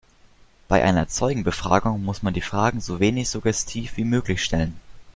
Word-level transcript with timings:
Bei 0.67 0.83
einer 0.83 1.07
Zeugenbefragung 1.09 2.03
muss 2.03 2.23
man 2.23 2.33
die 2.33 2.41
Fragen 2.41 2.81
so 2.81 2.99
wenig 2.99 3.29
suggestiv 3.29 3.97
wie 3.97 4.03
möglich 4.03 4.43
stellen. 4.43 4.81